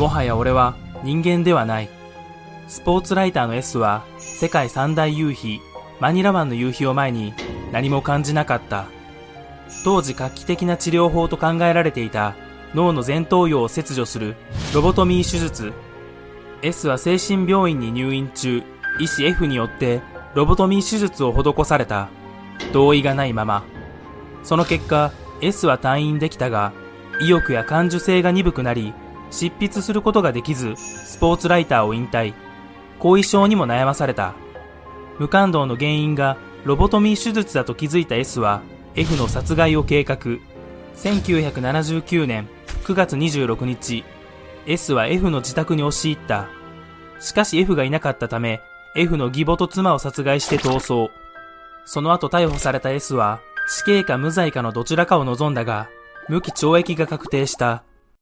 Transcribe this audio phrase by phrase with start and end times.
[0.00, 1.90] もはや俺は人間ではない。
[2.68, 5.60] スポーツライターの S は世界三大夕日、
[6.00, 7.34] マニラ湾の夕日を前に
[7.70, 8.86] 何も感じなかった。
[9.84, 12.34] 当時画期的な治療法と考えられていた
[12.72, 14.36] 脳の前頭葉を切除する
[14.74, 15.74] ロボトミー手術。
[16.62, 18.62] S は精神病院に入院中、
[19.00, 20.00] 医師 F によって
[20.34, 22.08] ロボトミー手術を施された。
[22.72, 23.64] 同意がないまま。
[24.44, 25.12] その結果、
[25.42, 26.72] S は退院できたが、
[27.20, 28.94] 意欲や感受性が鈍くなり、
[29.30, 32.34] 執筆することができず、スポーツライターを引退。
[32.98, 34.34] 後遺症にも悩まされた。
[35.18, 38.62] 無感動の原因がロボトミー手術だと気づいた S は
[38.94, 40.16] F の殺害を計画。
[40.96, 42.48] 1979年
[42.84, 44.04] 9月26日、
[44.66, 46.48] S は F の自宅に押し入った。
[47.20, 48.60] しかし F がいなかったため、
[48.96, 51.12] F の義母と妻を殺害して逃走。
[51.84, 55.88] その後逮捕された S は死刑か無罪かのどちらかを望んだが、
[56.28, 57.84] 無期懲役が確定した。